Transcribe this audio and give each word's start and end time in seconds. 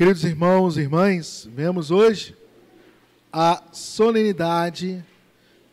Queridos 0.00 0.24
irmãos 0.24 0.78
e 0.78 0.80
irmãs, 0.80 1.46
vemos 1.52 1.90
hoje 1.90 2.34
a 3.30 3.62
solenidade 3.70 5.04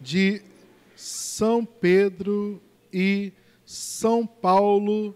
de 0.02 0.42
São 0.98 1.64
Pedro 1.64 2.62
e 2.92 3.32
São 3.66 4.28
Paulo, 4.28 5.16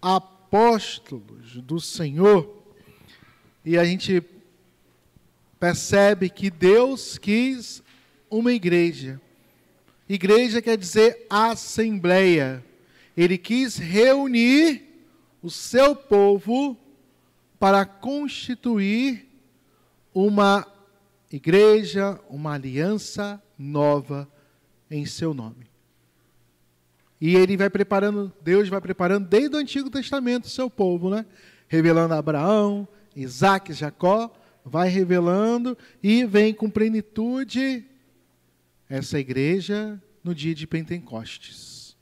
apóstolos 0.00 1.56
do 1.56 1.78
Senhor. 1.78 2.50
E 3.62 3.76
a 3.76 3.84
gente 3.84 4.22
percebe 5.60 6.30
que 6.30 6.48
Deus 6.48 7.18
quis 7.18 7.82
uma 8.30 8.54
igreja. 8.54 9.20
Igreja 10.08 10.62
quer 10.62 10.78
dizer 10.78 11.26
assembleia. 11.28 12.64
Ele 13.14 13.36
quis 13.36 13.76
reunir 13.76 14.82
o 15.42 15.50
seu 15.50 15.94
povo 15.94 16.74
para 17.58 17.84
constituir 17.84 19.28
uma 20.14 20.66
igreja, 21.32 22.20
uma 22.28 22.54
aliança 22.54 23.42
nova 23.58 24.28
em 24.90 25.04
seu 25.04 25.34
nome. 25.34 25.66
E 27.20 27.34
ele 27.34 27.56
vai 27.56 27.70
preparando, 27.70 28.32
Deus 28.42 28.68
vai 28.68 28.80
preparando 28.80 29.26
desde 29.26 29.56
o 29.56 29.58
Antigo 29.58 29.90
Testamento 29.90 30.48
seu 30.48 30.68
povo, 30.68 31.10
né? 31.10 31.24
Revelando 31.66 32.14
Abraão, 32.14 32.86
Isaac, 33.14 33.72
Jacó, 33.72 34.30
vai 34.64 34.88
revelando 34.88 35.76
e 36.02 36.24
vem 36.24 36.52
com 36.52 36.68
plenitude 36.68 37.84
essa 38.88 39.18
igreja 39.18 40.00
no 40.22 40.34
dia 40.34 40.54
de 40.54 40.66
Pentecostes. 40.66 41.96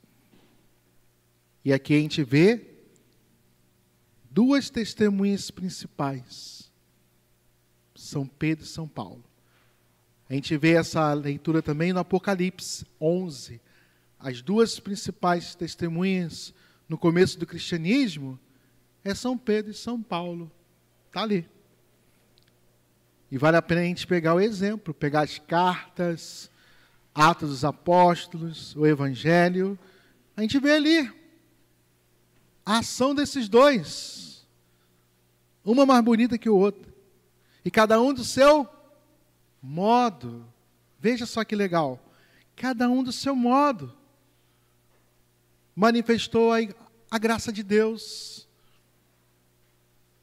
E 1.63 1.71
aqui 1.71 1.95
a 1.95 1.99
gente 1.99 2.23
vê 2.23 2.74
duas 4.35 4.69
testemunhas 4.69 5.49
principais, 5.49 6.69
São 7.95 8.27
Pedro 8.27 8.65
e 8.65 8.67
São 8.67 8.85
Paulo. 8.85 9.23
A 10.29 10.33
gente 10.33 10.57
vê 10.57 10.73
essa 10.73 11.13
leitura 11.13 11.61
também 11.61 11.93
no 11.93 12.01
Apocalipse 12.01 12.85
11. 12.99 13.61
As 14.19 14.41
duas 14.41 14.77
principais 14.77 15.55
testemunhas 15.55 16.53
no 16.89 16.97
começo 16.97 17.39
do 17.39 17.45
cristianismo 17.45 18.37
é 19.05 19.15
São 19.15 19.37
Pedro 19.37 19.71
e 19.71 19.73
São 19.73 20.03
Paulo. 20.03 20.51
Está 21.07 21.21
ali. 21.21 21.47
E 23.31 23.37
vale 23.37 23.55
a 23.55 23.61
pena 23.61 23.79
a 23.79 23.85
gente 23.85 24.05
pegar 24.05 24.33
o 24.33 24.41
exemplo, 24.41 24.93
pegar 24.93 25.21
as 25.21 25.39
cartas, 25.39 26.51
Atos 27.13 27.51
dos 27.51 27.63
Apóstolos, 27.63 28.75
o 28.75 28.85
Evangelho. 28.85 29.79
A 30.35 30.41
gente 30.41 30.59
vê 30.59 30.71
ali 30.71 31.09
a 32.65 32.79
ação 32.79 33.15
desses 33.15 33.47
dois 33.47 34.24
uma 35.65 35.85
mais 35.85 36.03
bonita 36.03 36.37
que 36.37 36.47
o 36.47 36.55
outro. 36.55 36.93
E 37.63 37.71
cada 37.71 37.99
um 37.99 38.13
do 38.13 38.23
seu 38.23 38.69
modo. 39.61 40.45
Veja 40.99 41.25
só 41.25 41.43
que 41.43 41.55
legal. 41.55 41.99
Cada 42.55 42.87
um 42.87 43.03
do 43.03 43.11
seu 43.11 43.35
modo. 43.35 43.91
Manifestou 45.75 46.53
a, 46.53 46.59
a 47.09 47.17
graça 47.17 47.51
de 47.51 47.63
Deus. 47.63 48.47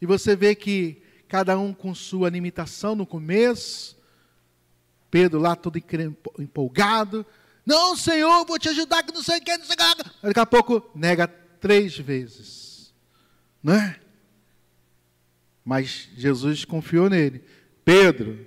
E 0.01 0.07
você 0.07 0.37
vê 0.37 0.55
que 0.55 1.03
cada 1.29 1.59
um 1.59 1.75
com 1.75 1.95
sua 1.95 2.31
limitação 2.31 2.95
no 2.95 3.07
começo. 3.07 4.01
Pedro 5.11 5.41
lá 5.41 5.57
todo 5.57 5.79
empolgado. 6.39 7.27
Não, 7.67 7.97
Senhor, 7.97 8.45
vou 8.47 8.59
te 8.59 8.69
ajudar, 8.69 9.03
que 9.03 9.13
não 9.13 9.23
sei 9.23 9.39
o 9.39 9.43
que, 9.43 9.57
não 9.57 9.65
sei 9.65 9.75
o 9.75 9.97
que. 9.97 10.11
Daqui 10.23 10.41
a 10.41 10.47
pouco 10.47 10.91
nega 10.95 11.29
três 11.29 11.97
vezes. 11.97 12.93
Não 13.63 13.75
é? 13.75 14.02
Mas 15.65 16.09
Jesus 16.17 16.65
confiou 16.65 17.09
nele. 17.09 17.45
Pedro, 17.85 18.47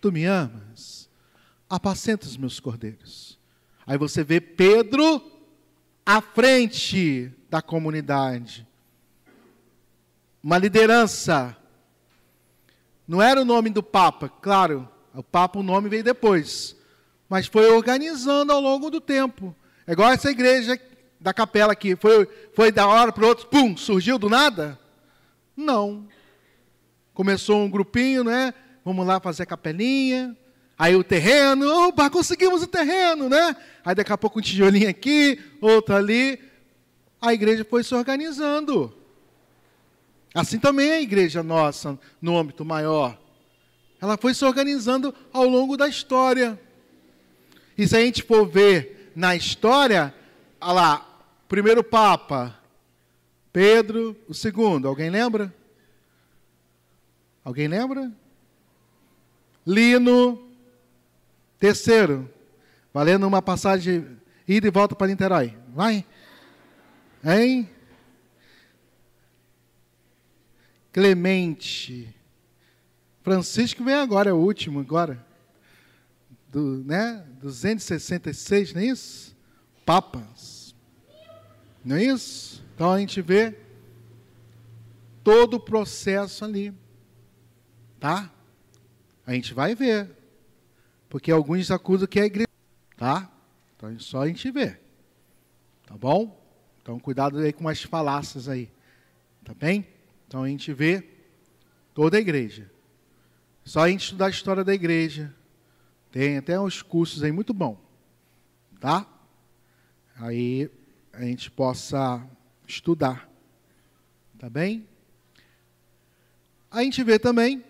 tu 0.00 0.10
me 0.10 0.24
amas? 0.24 1.08
Apacenta 1.68 2.26
os 2.26 2.36
meus 2.36 2.58
cordeiros. 2.58 3.38
Aí 3.86 3.98
você 3.98 4.24
vê 4.24 4.40
Pedro 4.40 5.22
à 6.04 6.20
frente 6.20 7.30
da 7.50 7.60
comunidade. 7.60 8.66
Uma 10.42 10.58
liderança. 10.58 11.56
Não 13.06 13.22
era 13.22 13.40
o 13.40 13.44
nome 13.44 13.70
do 13.70 13.82
Papa, 13.82 14.28
claro, 14.28 14.88
o 15.14 15.22
Papa, 15.22 15.58
o 15.58 15.62
nome 15.62 15.88
veio 15.88 16.04
depois. 16.04 16.76
Mas 17.28 17.46
foi 17.46 17.70
organizando 17.70 18.52
ao 18.52 18.60
longo 18.60 18.90
do 18.90 19.00
tempo. 19.00 19.54
É 19.86 19.92
igual 19.92 20.12
essa 20.12 20.30
igreja 20.30 20.78
da 21.20 21.32
capela 21.34 21.72
aqui. 21.72 21.96
Foi, 21.96 22.28
foi 22.54 22.70
da 22.70 22.86
hora 22.86 23.12
para 23.12 23.24
o 23.24 23.28
outro, 23.28 23.46
pum, 23.46 23.76
surgiu 23.76 24.18
do 24.18 24.28
nada? 24.28 24.78
Não. 25.56 26.06
Começou 27.18 27.64
um 27.64 27.68
grupinho, 27.68 28.22
né? 28.22 28.54
Vamos 28.84 29.04
lá 29.04 29.18
fazer 29.18 29.42
a 29.42 29.46
capelinha. 29.46 30.36
Aí 30.78 30.94
o 30.94 31.02
terreno, 31.02 31.68
opa, 31.88 32.08
conseguimos 32.08 32.62
o 32.62 32.66
terreno, 32.68 33.28
né? 33.28 33.56
Aí 33.84 33.92
daqui 33.92 34.12
a 34.12 34.16
pouco 34.16 34.38
um 34.38 34.40
tijolinho 34.40 34.88
aqui, 34.88 35.36
outro 35.60 35.96
ali. 35.96 36.38
A 37.20 37.34
igreja 37.34 37.66
foi 37.68 37.82
se 37.82 37.92
organizando. 37.92 38.96
Assim 40.32 40.60
também 40.60 40.90
é 40.90 40.94
a 40.98 41.02
igreja 41.02 41.42
nossa, 41.42 41.98
no 42.22 42.38
âmbito 42.38 42.64
maior. 42.64 43.18
Ela 44.00 44.16
foi 44.16 44.32
se 44.32 44.44
organizando 44.44 45.12
ao 45.32 45.48
longo 45.48 45.76
da 45.76 45.88
história. 45.88 46.56
E 47.76 47.84
se 47.84 47.96
a 47.96 48.00
gente 48.00 48.22
for 48.22 48.46
ver 48.46 49.10
na 49.16 49.34
história, 49.34 50.14
olha 50.60 50.72
lá, 50.72 51.20
primeiro 51.48 51.82
Papa, 51.82 52.56
Pedro, 53.52 54.16
o 54.28 54.34
segundo, 54.34 54.86
alguém 54.86 55.10
lembra? 55.10 55.52
Alguém 57.48 57.66
lembra? 57.66 58.12
Lino. 59.66 60.50
Terceiro. 61.58 62.30
Valendo 62.92 63.26
uma 63.26 63.40
passagem 63.40 64.18
ida 64.46 64.66
e 64.66 64.70
volta 64.70 64.94
para 64.94 65.06
Niterói. 65.06 65.56
Vai. 65.74 66.04
Hein? 67.24 67.70
Clemente. 70.92 72.14
Francisco 73.22 73.82
vem 73.82 73.94
agora, 73.94 74.28
é 74.28 74.32
o 74.34 74.36
último 74.36 74.80
agora. 74.80 75.24
Do, 76.52 76.84
né? 76.84 77.24
266, 77.40 78.74
não 78.74 78.82
é 78.82 78.84
isso? 78.88 79.34
Papas. 79.86 80.74
Não 81.82 81.96
é 81.96 82.04
isso? 82.04 82.62
Então 82.74 82.92
a 82.92 82.98
gente 82.98 83.22
vê 83.22 83.56
todo 85.24 85.54
o 85.54 85.60
processo 85.60 86.44
ali. 86.44 86.74
Tá? 87.98 88.32
A 89.26 89.32
gente 89.32 89.52
vai 89.52 89.74
ver. 89.74 90.10
Porque 91.08 91.30
alguns 91.30 91.70
acusam 91.70 92.06
que 92.06 92.20
é 92.20 92.24
igreja. 92.24 92.48
Tá? 92.96 93.30
Então 93.76 93.98
só 93.98 94.22
a 94.22 94.26
gente 94.26 94.50
ver. 94.50 94.80
Tá 95.86 95.96
bom? 95.96 96.38
Então 96.82 96.98
cuidado 96.98 97.38
aí 97.38 97.52
com 97.52 97.68
as 97.68 97.82
falácias 97.82 98.48
aí. 98.48 98.70
Tá 99.44 99.54
bem? 99.54 99.86
Então 100.26 100.42
a 100.42 100.48
gente 100.48 100.72
vê 100.72 101.06
toda 101.94 102.16
a 102.16 102.20
igreja. 102.20 102.70
Só 103.64 103.80
a 103.80 103.88
gente 103.88 104.04
estudar 104.04 104.26
a 104.26 104.30
história 104.30 104.64
da 104.64 104.74
igreja. 104.74 105.34
Tem 106.10 106.38
até 106.38 106.58
uns 106.58 106.82
cursos 106.82 107.22
aí 107.22 107.32
muito 107.32 107.52
bom. 107.52 107.78
Tá? 108.80 109.06
Aí 110.16 110.70
a 111.12 111.22
gente 111.22 111.50
possa 111.50 112.26
estudar. 112.66 113.28
Tá 114.38 114.48
bem? 114.48 114.88
A 116.70 116.82
gente 116.82 117.02
vê 117.02 117.18
também 117.18 117.64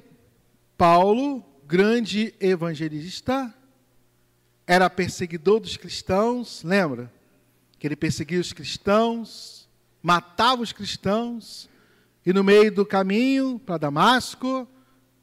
Paulo, 0.78 1.44
grande 1.66 2.33
evangelista, 2.39 3.53
era 4.65 4.89
perseguidor 4.89 5.59
dos 5.59 5.77
cristãos, 5.77 6.62
lembra? 6.62 7.13
Que 7.80 7.89
ele 7.89 7.97
perseguia 7.97 8.41
os 8.41 8.53
cristãos, 8.53 9.69
matava 10.01 10.63
os 10.63 10.72
cristãos, 10.72 11.69
e 12.25 12.33
no 12.33 12.45
meio 12.45 12.72
do 12.72 12.86
caminho 12.86 13.59
para 13.59 13.77
Damasco, 13.77 14.69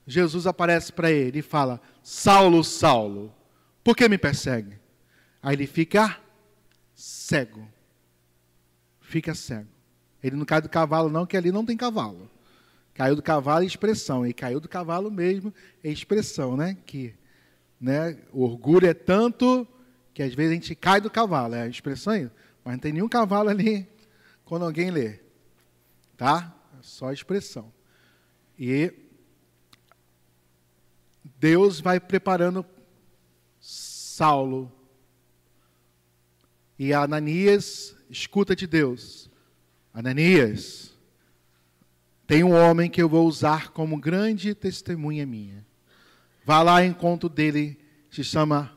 Jesus 0.05 0.45
aparece 0.45 0.91
para 0.91 1.09
ele 1.09 1.39
e 1.39 1.41
fala: 1.41 1.79
Saulo, 2.03 2.61
Saulo, 2.61 3.33
por 3.81 3.95
que 3.95 4.09
me 4.09 4.17
persegue? 4.17 4.77
Aí 5.41 5.55
ele 5.55 5.67
fica 5.67 6.19
cego. 6.93 7.65
Fica 8.99 9.33
cego. 9.33 9.69
Ele 10.21 10.35
não 10.35 10.43
cai 10.43 10.61
do 10.61 10.67
cavalo, 10.67 11.09
não, 11.09 11.25
que 11.25 11.37
ali 11.37 11.51
não 11.51 11.65
tem 11.65 11.77
cavalo. 11.77 12.29
Caiu 12.95 13.15
do 13.15 13.21
cavalo 13.21 13.63
é 13.63 13.67
expressão, 13.67 14.25
e 14.25 14.33
caiu 14.33 14.59
do 14.59 14.69
cavalo 14.69 15.11
mesmo 15.11 15.53
é 15.83 15.89
expressão, 15.89 16.55
né? 16.55 16.77
Que 16.85 17.13
né, 17.79 18.17
o 18.31 18.41
orgulho 18.43 18.87
é 18.87 18.93
tanto 18.93 19.67
que 20.13 20.23
às 20.23 20.33
vezes 20.33 20.51
a 20.51 20.55
gente 20.55 20.75
cai 20.75 21.01
do 21.01 21.11
cavalo, 21.11 21.55
é 21.55 21.63
a 21.63 21.67
expressão 21.67 22.13
aí, 22.13 22.31
mas 22.63 22.75
não 22.75 22.79
tem 22.79 22.93
nenhum 22.93 23.09
cavalo 23.09 23.49
ali 23.49 23.85
quando 24.45 24.63
alguém 24.63 24.89
lê. 24.89 25.19
Tá? 26.15 26.55
É 26.79 26.81
só 26.81 27.11
expressão. 27.11 27.71
E 28.57 28.93
Deus 31.37 31.81
vai 31.81 31.99
preparando 31.99 32.65
Saulo. 33.59 34.71
E 36.79 36.93
Ananias 36.93 37.93
escuta 38.09 38.55
de 38.55 38.65
Deus. 38.65 39.29
Ananias, 39.93 40.94
tem 42.27 42.43
um 42.43 42.53
homem 42.53 42.89
que 42.89 43.01
eu 43.01 43.07
vou 43.07 43.27
usar 43.27 43.69
como 43.69 43.99
grande 43.99 44.55
testemunha 44.55 45.25
minha. 45.25 45.65
Vá 46.43 46.61
lá 46.61 46.79
ao 46.79 46.83
encontro 46.83 47.29
dele, 47.29 47.77
se 48.09 48.23
chama 48.23 48.75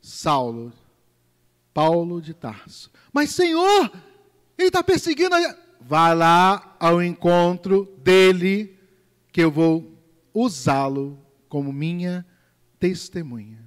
Saulo, 0.00 0.72
Paulo 1.72 2.20
de 2.20 2.34
Tarso. 2.34 2.90
Mas, 3.12 3.30
Senhor, 3.30 3.90
ele 4.56 4.68
está 4.68 4.82
perseguindo. 4.82 5.34
A... 5.34 5.56
Vá 5.80 6.12
lá 6.12 6.76
ao 6.78 7.02
encontro 7.02 7.94
dele, 8.02 8.76
que 9.32 9.40
eu 9.40 9.50
vou 9.50 9.98
usá-lo 10.34 11.18
como 11.48 11.72
minha 11.72 12.26
testemunha. 12.78 13.58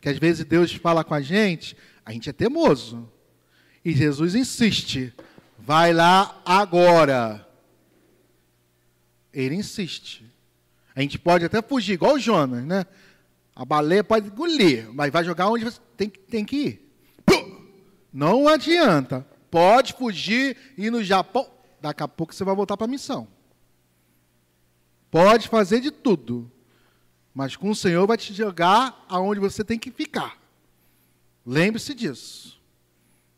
Que 0.00 0.08
às 0.08 0.18
vezes 0.18 0.44
Deus 0.44 0.72
fala 0.72 1.04
com 1.04 1.14
a 1.14 1.20
gente, 1.20 1.76
a 2.04 2.12
gente 2.12 2.30
é 2.30 2.32
teimoso. 2.32 3.10
E 3.84 3.92
Jesus 3.92 4.34
insiste: 4.34 5.12
vai 5.58 5.92
lá 5.92 6.40
agora. 6.44 7.45
Ele 9.36 9.54
insiste. 9.54 10.24
A 10.94 11.02
gente 11.02 11.18
pode 11.18 11.44
até 11.44 11.60
fugir, 11.60 11.92
igual 11.92 12.14
o 12.14 12.18
Jonas, 12.18 12.64
né? 12.64 12.86
A 13.54 13.66
baleia 13.66 14.02
pode 14.02 14.28
engolir, 14.28 14.90
mas 14.94 15.12
vai 15.12 15.22
jogar 15.22 15.50
onde 15.50 15.62
você 15.62 15.78
tem, 15.94 16.08
tem 16.08 16.42
que 16.42 16.56
ir. 16.56 16.86
Não 18.10 18.48
adianta. 18.48 19.26
Pode 19.50 19.92
fugir 19.92 20.56
e 20.78 20.86
ir 20.86 20.90
no 20.90 21.04
Japão. 21.04 21.46
Daqui 21.82 22.02
a 22.02 22.08
pouco 22.08 22.34
você 22.34 22.44
vai 22.44 22.54
voltar 22.54 22.78
para 22.78 22.86
a 22.86 22.88
missão. 22.88 23.28
Pode 25.10 25.48
fazer 25.48 25.80
de 25.80 25.90
tudo. 25.90 26.50
Mas 27.34 27.56
com 27.56 27.68
o 27.68 27.76
Senhor 27.76 28.06
vai 28.06 28.16
te 28.16 28.32
jogar 28.32 29.04
aonde 29.06 29.38
você 29.38 29.62
tem 29.62 29.78
que 29.78 29.90
ficar. 29.90 30.40
Lembre-se 31.44 31.94
disso. 31.94 32.58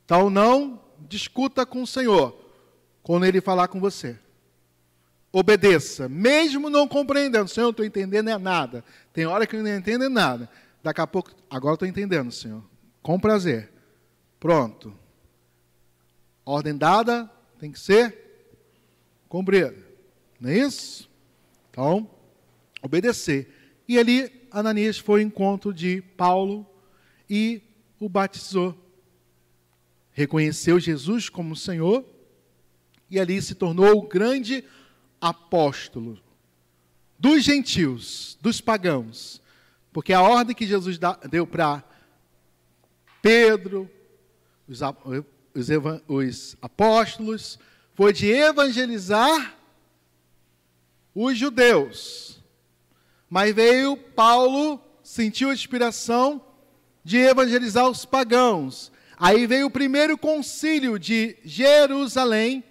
Então 0.05 0.31
não 0.31 0.81
discuta 1.09 1.67
com 1.67 1.83
o 1.83 1.87
Senhor 1.87 2.39
quando 3.03 3.27
ele 3.27 3.41
falar 3.41 3.67
com 3.67 3.81
você. 3.81 4.17
Obedeça, 5.33 6.09
mesmo 6.09 6.71
não 6.71 6.89
compreendendo. 6.89 7.49
Senhor, 7.49 7.67
não 7.67 7.71
estou 7.71 7.85
entendendo 7.85 8.31
é 8.31 8.39
nada. 8.39 8.85
Tem 9.13 9.27
hora 9.27 9.47
que 9.47 9.57
eu 9.57 9.63
não 9.63 9.77
entendo 9.77 10.05
é 10.05 10.09
nada. 10.09 10.49
Daqui 10.83 11.01
a 11.01 11.07
pouco, 11.07 11.33
agora 11.51 11.75
estou 11.75 11.87
entendendo, 11.87 12.33
Senhor. 12.33 12.65
Com 13.03 13.21
prazer. 13.21 13.71
Pronto. 14.41 14.95
Ordem 16.45 16.77
dada 16.77 17.31
tem 17.59 17.71
que 17.71 17.79
ser 17.79 18.17
cumprida. 19.29 19.77
Não 20.41 20.49
é 20.49 20.59
isso? 20.59 21.11
Então, 21.71 22.09
obedecer. 22.83 23.53
E 23.87 23.99
ali, 23.99 24.31
Ananias 24.51 24.99
foi 24.99 25.21
ao 25.21 25.27
encontro 25.27 25.75
de 25.75 26.01
Paulo 26.17 26.67
e 27.29 27.63
o 28.01 28.09
batizou. 28.09 28.75
Reconheceu 30.11 30.81
Jesus 30.81 31.29
como 31.29 31.55
Senhor 31.55 32.05
e 33.11 33.21
ali 33.21 33.41
se 33.43 33.55
tornou 33.55 33.99
o 33.99 34.09
grande 34.09 34.65
apóstolo 35.21 36.19
dos 37.19 37.43
gentios, 37.43 38.39
dos 38.41 38.61
pagãos. 38.61 39.43
Porque 39.93 40.13
a 40.13 40.23
ordem 40.23 40.55
que 40.55 40.67
Jesus 40.67 40.99
deu 41.31 41.47
para 41.47 41.83
Pedro, 43.21 43.91
os, 44.69 44.81
os, 45.55 45.69
os 46.07 46.57
apóstolos, 46.63 47.59
foi 47.95 48.13
de 48.13 48.31
evangelizar 48.31 49.57
os 51.15 51.37
judeus. 51.37 52.41
Mas 53.29 53.55
veio 53.55 53.97
Paulo, 53.97 54.81
sentiu 55.03 55.51
a 55.51 55.55
inspiração 55.55 56.41
de 57.03 57.19
evangelizar 57.19 57.89
os 57.89 58.05
pagãos. 58.05 58.93
Aí 59.17 59.47
veio 59.47 59.67
o 59.67 59.71
primeiro 59.71 60.17
concílio 60.17 60.97
de 60.99 61.37
Jerusalém, 61.45 62.63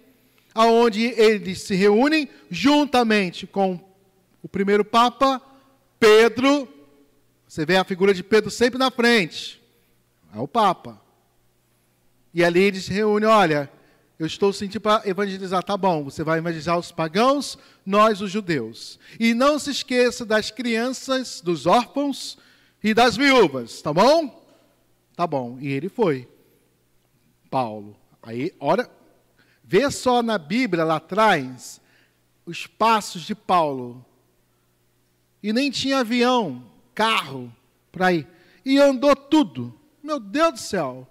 aonde 0.57 1.04
eles 1.04 1.62
se 1.62 1.75
reúnem 1.75 2.27
juntamente 2.50 3.45
com 3.45 3.80
o 4.42 4.50
primeiro 4.50 4.83
papa, 4.83 5.39
Pedro. 6.00 6.68
Você 7.48 7.63
vê 7.63 7.77
a 7.77 7.83
figura 7.83 8.12
de 8.12 8.24
Pedro 8.24 8.50
sempre 8.50 8.80
na 8.80 8.89
frente. 8.89 9.62
É 10.36 10.39
o 10.39 10.48
papa. 10.48 11.00
E 12.33 12.44
ali 12.44 12.59
eles 12.62 12.86
se 12.86 12.92
reúnem, 12.92 13.30
olha, 13.30 13.71
eu 14.18 14.25
estou 14.25 14.51
sentindo 14.51 14.81
para 14.81 15.07
evangelizar, 15.07 15.63
tá 15.63 15.77
bom, 15.77 16.04
você 16.04 16.24
vai 16.24 16.39
evangelizar 16.39 16.77
os 16.77 16.92
pagãos, 16.92 17.56
nós 17.86 18.19
os 18.19 18.31
judeus. 18.31 19.00
E 19.19 19.36
não 19.36 19.60
se 19.60 19.69
esqueça 19.69 20.25
das 20.25 20.50
crianças, 20.50 21.39
dos 21.39 21.68
órfãos 21.68 22.36
e 22.83 22.95
das 22.95 23.15
viúvas, 23.15 23.80
tá 23.80 23.94
bom? 23.94 24.44
Tá 25.15 25.27
bom. 25.27 25.60
E 25.62 25.68
ele 25.68 25.88
foi. 25.88 26.27
Paulo. 27.48 27.95
Aí, 28.24 28.51
ora, 28.60 28.89
vê 29.68 29.92
só 29.92 30.24
na 30.24 30.38
Bíblia 30.38 30.86
lá 30.86 30.96
atrás 30.96 31.81
os 32.46 32.66
passos 32.66 33.24
de 33.24 33.36
Paulo. 33.36 34.04
E 35.44 35.52
nem 35.52 35.69
tinha 35.69 36.00
avião, 36.00 36.66
carro 36.96 37.54
para 37.92 38.14
ir. 38.14 38.25
E 38.64 38.80
andou 38.80 39.14
tudo. 39.14 39.78
Meu 40.02 40.22
Deus 40.22 40.54
do 40.54 40.60
céu. 40.60 41.08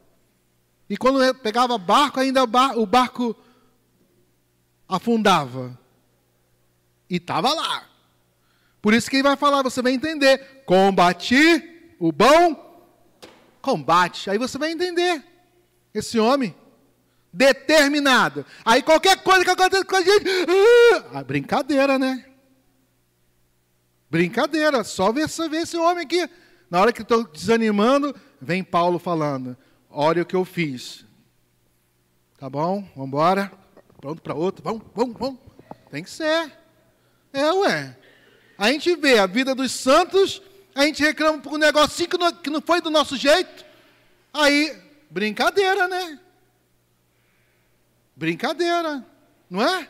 E 0.89 0.97
quando 0.97 1.35
pegava 1.37 1.77
barco, 1.77 2.19
ainda 2.19 2.43
o 2.43 2.87
barco 2.87 3.37
afundava. 4.89 5.79
E 7.11 7.17
estava 7.17 7.53
lá. 7.53 7.87
Por 8.81 8.95
isso 8.95 9.11
que 9.11 9.17
ele 9.17 9.23
vai 9.23 9.37
falar, 9.37 9.63
você 9.63 9.83
vai 9.83 9.93
entender. 9.93 10.65
Combati 10.65 11.95
o 11.99 12.11
bom 12.11 12.65
combate. 13.61 14.31
Aí 14.31 14.39
você 14.39 14.57
vai 14.57 14.73
entender. 14.73 15.23
Esse 15.93 16.19
homem 16.19 16.55
determinado. 17.37 18.47
Aí 18.65 18.83
qualquer 18.83 19.23
coisa 19.23 19.45
que 19.45 19.51
acontece 19.51 19.85
com 19.85 19.97
a 19.97 20.01
gente. 20.01 20.25
Ah, 21.13 21.23
brincadeira, 21.23 21.99
né? 21.99 22.25
Brincadeira. 24.11 24.83
Só 24.83 25.13
ver, 25.13 25.29
ver 25.29 25.63
esse 25.63 25.77
homem 25.77 26.05
aqui. 26.05 26.29
Na 26.71 26.81
hora 26.81 26.93
que 26.93 27.03
estou 27.03 27.25
desanimando, 27.29 28.17
vem 28.41 28.65
Paulo 28.65 28.99
falando. 28.99 29.55
Olha 29.91 30.23
o 30.23 30.27
que 30.27 30.35
eu 30.35 30.47
fiz. 30.47 31.05
Tá 32.39 32.49
bom? 32.49 32.89
Vamos 32.95 33.09
embora. 33.09 33.53
Pronto 34.01 34.23
para 34.23 34.35
outro. 34.35 34.65
Vamos, 34.65 34.83
vamos, 34.95 35.17
vamos. 35.19 35.39
Tem 35.91 36.03
que 36.03 36.11
ser. 36.11 36.51
É, 37.35 37.53
ué. 37.53 37.97
A 38.57 38.73
gente 38.73 38.97
vê 38.97 39.19
a 39.19 39.27
vida 39.27 39.55
dos 39.55 39.73
santos, 39.73 40.41
a 40.75 40.87
gente 40.87 41.03
reclama 41.03 41.39
por 41.39 41.53
um 41.53 41.59
negocinho 41.59 42.09
que 42.09 42.17
não, 42.17 42.33
que 42.33 42.49
não 42.49 42.63
foi 42.63 42.81
do 42.81 42.89
nosso 42.89 43.15
jeito. 43.15 43.67
Aí, 44.33 44.75
brincadeira, 45.11 45.87
né? 45.87 46.19
Brincadeira, 48.17 49.05
não 49.49 49.63
é? 49.63 49.89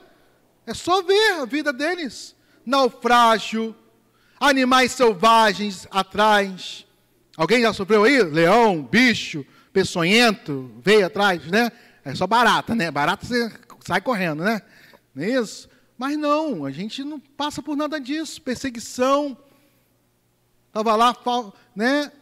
É 0.67 0.75
só 0.75 1.01
ver 1.01 1.35
a 1.35 1.45
vida 1.45 1.73
deles. 1.73 2.35
Naufrágio, 2.65 3.75
animais 4.41 4.93
selvagens 4.93 5.87
atrás. 5.91 6.85
Alguém 7.37 7.63
já 7.63 7.73
sofreu 7.73 8.03
aí? 8.03 8.21
Leão, 8.23 8.83
bicho, 8.83 9.47
peçonhento, 9.73 10.73
veio 10.83 11.07
atrás, 11.07 11.47
né? 11.47 11.71
É 12.05 12.15
só 12.15 12.27
barata, 12.27 12.75
né? 12.75 12.91
Barata 12.91 13.25
você 13.25 13.53
sai 13.87 14.01
correndo, 14.01 14.43
né? 14.43 14.61
Não 15.15 15.23
é 15.23 15.31
isso? 15.31 15.69
Mas 15.97 16.19
não, 16.19 16.65
a 16.65 16.71
gente 16.71 17.05
não 17.05 17.21
passa 17.21 17.63
por 17.63 17.77
nada 17.77 18.01
disso. 18.01 18.43
Perseguição. 18.43 19.37
Estava 20.67 20.95
lá, 20.97 21.17
né? 21.75 22.13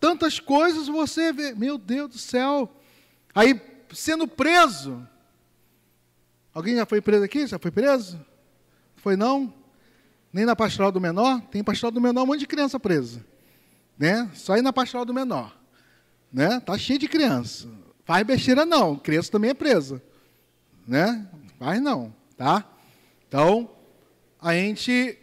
Tantas 0.00 0.38
coisas 0.38 0.86
você 0.86 1.32
vê, 1.32 1.52
meu 1.52 1.76
Deus 1.76 2.10
do 2.10 2.18
céu. 2.18 2.72
Aí, 3.34 3.60
sendo 3.92 4.26
preso. 4.26 5.06
Alguém 6.58 6.76
já 6.76 6.84
foi 6.84 7.00
preso 7.00 7.24
aqui? 7.24 7.46
Já 7.46 7.58
foi 7.58 7.70
preso? 7.70 8.18
Foi 8.96 9.16
não? 9.16 9.54
Nem 10.32 10.44
na 10.44 10.56
pastoral 10.56 10.90
do 10.90 11.00
menor? 11.00 11.40
Tem 11.42 11.62
pastoral 11.62 11.92
do 11.92 12.00
menor, 12.00 12.24
um 12.24 12.26
monte 12.26 12.40
de 12.40 12.46
criança 12.46 12.80
presa. 12.80 13.24
Né? 13.96 14.28
Só 14.34 14.56
ir 14.56 14.62
na 14.62 14.72
pastoral 14.72 15.04
do 15.04 15.14
menor 15.14 15.58
né? 16.32 16.60
Tá 16.60 16.76
cheio 16.76 16.98
de 16.98 17.08
criança. 17.08 17.68
Faz 18.04 18.26
besteira 18.26 18.64
não, 18.64 18.96
criança 18.96 19.30
também 19.30 19.50
é 19.50 19.54
presa, 19.54 20.02
né? 20.86 21.26
Faz 21.58 21.80
não, 21.80 22.14
tá? 22.36 22.64
Então, 23.26 23.70
a 24.40 24.54
gente 24.54 25.18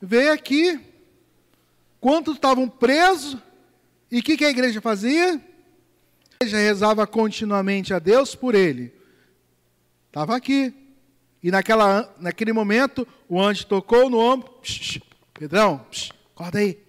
vê 0.00 0.28
aqui 0.28 0.80
quantos 2.00 2.34
estavam 2.34 2.68
presos 2.68 3.36
e 4.10 4.20
o 4.20 4.22
que, 4.22 4.36
que 4.36 4.44
a 4.44 4.50
igreja 4.50 4.80
fazia? 4.80 5.34
A 5.34 6.44
igreja 6.44 6.58
rezava 6.58 7.06
continuamente 7.06 7.92
a 7.92 7.98
Deus 7.98 8.34
por 8.34 8.54
ele. 8.54 8.97
Estava 10.08 10.36
aqui. 10.36 10.74
E 11.42 11.50
naquela, 11.50 12.12
naquele 12.18 12.52
momento, 12.52 13.06
o 13.28 13.40
anjo 13.40 13.66
tocou 13.66 14.10
no 14.10 14.18
ombro. 14.18 14.50
Psh, 14.60 15.00
Pedrão, 15.32 15.78
psh, 15.90 16.10
acorda 16.34 16.58
aí. 16.58 16.82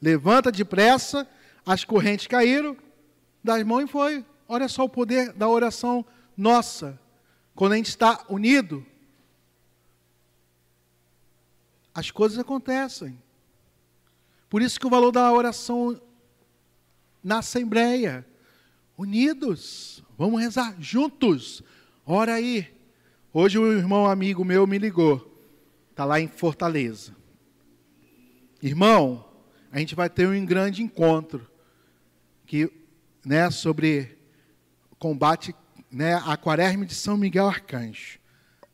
Levanta 0.00 0.50
depressa 0.50 1.28
as 1.64 1.84
correntes 1.84 2.26
caíram 2.26 2.76
das 3.42 3.62
mãos 3.62 3.84
e 3.84 3.86
foi. 3.86 4.24
Olha 4.48 4.68
só 4.68 4.84
o 4.84 4.88
poder 4.88 5.32
da 5.32 5.48
oração 5.48 6.04
nossa. 6.36 6.98
Quando 7.54 7.72
a 7.72 7.76
gente 7.76 7.88
está 7.88 8.24
unido, 8.28 8.84
as 11.94 12.10
coisas 12.10 12.38
acontecem. 12.38 13.18
Por 14.50 14.60
isso 14.60 14.78
que 14.78 14.86
o 14.86 14.90
valor 14.90 15.12
da 15.12 15.32
oração 15.32 16.00
na 17.22 17.38
Assembleia, 17.38 18.26
unidos, 18.98 20.02
vamos 20.18 20.40
rezar 20.40 20.74
juntos. 20.78 21.62
Ora 22.04 22.34
aí, 22.34 22.68
Hoje 23.34 23.58
um 23.58 23.72
irmão 23.72 24.04
amigo 24.04 24.44
meu 24.44 24.66
me 24.66 24.76
ligou. 24.76 25.26
Está 25.90 26.04
lá 26.04 26.20
em 26.20 26.28
Fortaleza. 26.28 27.16
Irmão, 28.62 29.26
a 29.70 29.78
gente 29.78 29.94
vai 29.94 30.10
ter 30.10 30.28
um 30.28 30.44
grande 30.44 30.82
encontro 30.82 31.48
que, 32.44 32.70
né, 33.24 33.50
sobre 33.50 34.18
combate, 34.98 35.54
né, 35.90 36.20
a 36.26 36.36
quaresma 36.36 36.84
de 36.84 36.94
São 36.94 37.16
Miguel 37.16 37.46
Arcanjo. 37.46 38.18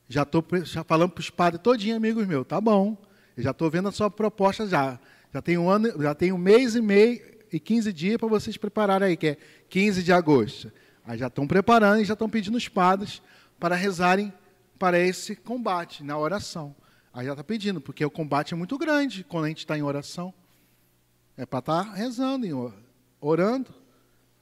Já 0.08 0.22
estou 0.22 0.44
falando 0.84 1.12
para 1.12 1.20
os 1.20 1.30
padres 1.30 1.62
todinho, 1.62 1.94
amigos 1.94 2.26
meus, 2.26 2.44
tá 2.44 2.60
bom. 2.60 3.00
Eu 3.36 3.44
já 3.44 3.52
estou 3.52 3.70
vendo 3.70 3.88
a 3.88 3.92
sua 3.92 4.10
proposta 4.10 4.66
já. 4.66 4.98
Já 5.32 5.40
tem 5.40 5.56
um 5.56 5.70
ano, 5.70 6.02
já 6.02 6.16
tem 6.16 6.32
um 6.32 6.38
mês 6.38 6.74
e 6.74 6.82
meio 6.82 7.22
e 7.52 7.60
15 7.60 7.92
dias 7.92 8.16
para 8.16 8.26
vocês 8.26 8.56
prepararem 8.56 9.10
aí, 9.10 9.16
que 9.16 9.28
é 9.28 9.36
15 9.68 10.02
de 10.02 10.12
agosto. 10.12 10.72
Aí 11.08 11.16
já 11.16 11.28
estão 11.28 11.46
preparando 11.46 12.02
e 12.02 12.04
já 12.04 12.12
estão 12.12 12.28
pedindo 12.28 12.58
os 12.58 12.68
padres 12.68 13.22
para 13.58 13.74
rezarem 13.74 14.30
para 14.78 14.98
esse 14.98 15.34
combate 15.34 16.04
na 16.04 16.18
oração. 16.18 16.76
Aí 17.14 17.24
já 17.24 17.32
está 17.32 17.42
pedindo, 17.42 17.80
porque 17.80 18.04
o 18.04 18.10
combate 18.10 18.52
é 18.52 18.56
muito 18.58 18.76
grande 18.76 19.24
quando 19.24 19.46
a 19.46 19.48
gente 19.48 19.60
está 19.60 19.76
em 19.78 19.82
oração. 19.82 20.34
É 21.34 21.46
para 21.46 21.60
estar 21.60 21.84
tá 21.86 21.92
rezando, 21.94 22.74
orando. 23.22 23.74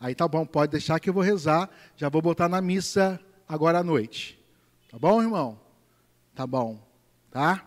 Aí 0.01 0.13
tá 0.13 0.27
bom, 0.27 0.45
pode 0.45 0.73
deixar 0.73 0.99
que 0.99 1.09
eu 1.09 1.15
vou 1.15 1.23
rezar. 1.23 1.71
Já 1.97 2.09
vou 2.09 2.21
botar 2.21 2.49
na 2.49 2.61
missa 2.61 3.21
agora 3.49 3.79
à 3.79 3.85
noite. 3.85 4.37
Tá 4.91 4.99
bom, 4.99 5.23
irmão? 5.23 5.61
Tá 6.35 6.49
bom. 6.49 6.85
Tá? 7.31 7.65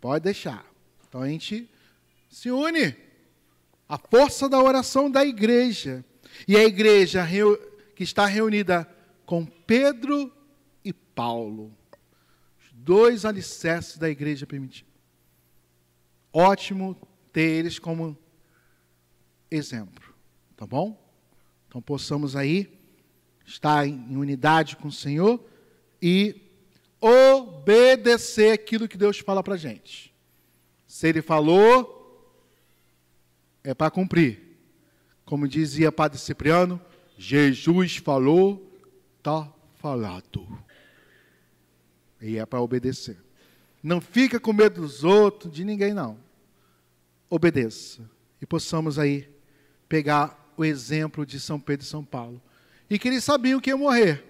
Pode 0.00 0.24
deixar. 0.24 0.64
Então 1.06 1.20
a 1.20 1.28
gente 1.28 1.70
se 2.30 2.50
une. 2.50 2.96
A 3.86 3.98
força 3.98 4.48
da 4.48 4.58
oração 4.58 5.10
da 5.10 5.22
igreja. 5.22 6.02
E 6.48 6.56
a 6.56 6.64
igreja 6.64 7.22
que 7.96 8.04
está 8.04 8.26
reunida 8.26 8.86
com 9.24 9.46
Pedro 9.46 10.30
e 10.84 10.92
Paulo. 10.92 11.74
Os 12.60 12.70
dois 12.74 13.24
alicerces 13.24 13.96
da 13.96 14.08
igreja 14.08 14.46
primitiva. 14.46 14.88
Ótimo 16.30 16.94
ter 17.32 17.48
eles 17.48 17.78
como 17.78 18.16
exemplo. 19.50 20.14
Tá 20.54 20.66
bom? 20.66 21.02
Então 21.66 21.80
possamos 21.80 22.36
aí 22.36 22.78
estar 23.46 23.86
em 23.86 24.14
unidade 24.14 24.76
com 24.76 24.88
o 24.88 24.92
Senhor 24.92 25.42
e 26.00 26.42
obedecer 27.00 28.52
aquilo 28.52 28.86
que 28.86 28.98
Deus 28.98 29.18
fala 29.20 29.42
para 29.42 29.56
gente. 29.56 30.14
Se 30.86 31.08
Ele 31.08 31.22
falou, 31.22 32.30
é 33.64 33.72
para 33.72 33.90
cumprir. 33.90 34.58
Como 35.24 35.48
dizia 35.48 35.90
Padre 35.90 36.18
Cipriano, 36.18 36.80
Jesus 37.16 37.96
falou, 37.96 38.70
está 39.18 39.50
falado. 39.76 40.46
E 42.20 42.38
é 42.38 42.46
para 42.46 42.60
obedecer. 42.60 43.18
Não 43.82 44.00
fica 44.00 44.40
com 44.40 44.52
medo 44.52 44.80
dos 44.80 45.04
outros, 45.04 45.52
de 45.52 45.64
ninguém 45.64 45.94
não. 45.94 46.18
Obedeça. 47.30 48.08
E 48.40 48.46
possamos 48.46 48.98
aí 48.98 49.28
pegar 49.88 50.52
o 50.56 50.64
exemplo 50.64 51.24
de 51.24 51.38
São 51.38 51.60
Pedro 51.60 51.86
e 51.86 51.88
São 51.88 52.04
Paulo. 52.04 52.40
E 52.88 52.98
que 52.98 53.08
eles 53.08 53.24
sabiam 53.24 53.60
que 53.60 53.70
iam 53.70 53.78
morrer. 53.78 54.24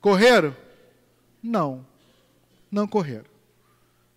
Correram? 0.00 0.56
Não, 1.42 1.86
não 2.70 2.86
correram. 2.86 3.28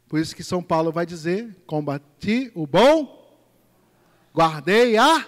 Por 0.07 0.19
isso 0.19 0.35
que 0.35 0.43
São 0.43 0.61
Paulo 0.61 0.91
vai 0.91 1.05
dizer: 1.05 1.55
combati 1.65 2.51
o 2.53 2.67
bom, 2.67 3.39
guardei 4.33 4.97
a, 4.97 5.25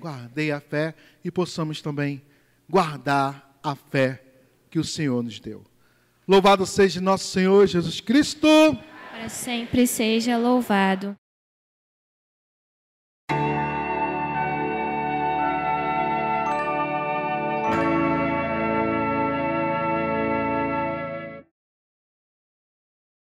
guardei 0.00 0.50
a 0.50 0.60
fé 0.60 0.94
e 1.24 1.30
possamos 1.30 1.80
também 1.82 2.22
guardar 2.68 3.58
a 3.62 3.76
fé 3.76 4.22
que 4.70 4.78
o 4.78 4.84
Senhor 4.84 5.22
nos 5.22 5.38
deu. 5.38 5.64
Louvado 6.26 6.64
seja 6.64 7.00
nosso 7.00 7.28
Senhor 7.28 7.66
Jesus 7.66 8.00
Cristo. 8.00 8.48
Para 9.10 9.28
sempre 9.28 9.86
seja 9.86 10.38
louvado. 10.38 11.19